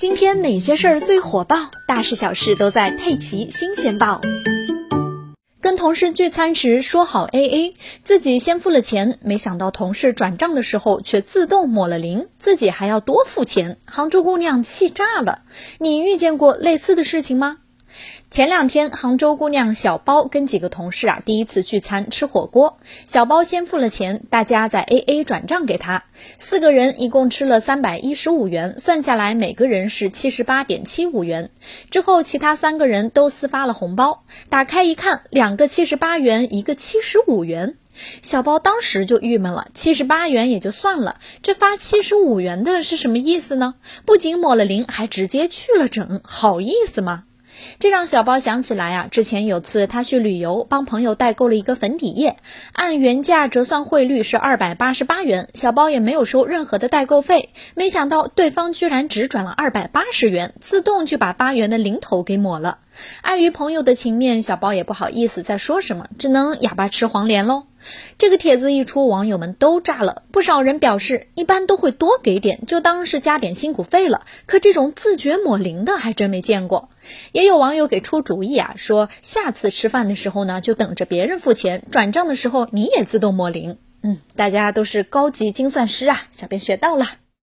[0.00, 1.70] 今天哪些事儿最火爆？
[1.86, 4.18] 大事小事都在《佩奇新鲜报》。
[5.60, 15.42] 跟同事聚餐时说好 A A，自己先付了钱，没想到同事转账的时候却自动抹了零，自己还要多付钱，杭州姑娘气炸了。
[15.78, 17.58] 你遇见过类似的事情吗？
[18.30, 22.78] 前两天，杭州姑娘小包跟几个同事啊，第一次聚餐吃火锅。
[23.06, 26.04] 小包先付了钱，大家在 A A 转账给他。
[26.38, 31.50] 四个人一共吃了三百一十五元，算下来每个人是七十八点七五元。
[31.90, 37.76] 之后，其他三个人都私发了红包，打开一看，两个七十八元，一个七十五元。
[38.22, 43.74] 小包当时就郁闷了，七十八元也就算了，这发七十五元的是什么意思呢？
[44.06, 47.24] 不仅抹了零，还直接去了整，好意思吗？
[47.78, 52.36] 这让小包想起来啊，之前有次他去旅游，帮朋友代购了一个粉底液，
[52.72, 62.78] 按原价折算汇率是二百八十八元，小包也没有收任何的代购费，没想到对方居然只转了二百八十元，自动就把八元的零头给抹了。
[63.22, 67.69] 碍于朋友的情面，小包也不好意思再说什么，只能哑巴吃黄连喽。
[68.18, 74.26] 这个帖子一出，网友们都炸了，不少人表示，一般都会多给点，就当是加点辛苦费了。
[74.46, 76.88] 可这种自觉抹零的，还真没见过。
[77.32, 83.78] 也有网友给出主意啊，说下次吃饭的时候呢，就等着别人付钱，转账的时候你也自动抹零。
[84.02, 87.06] 嗯，大家都是高级精算师啊，小编学到了。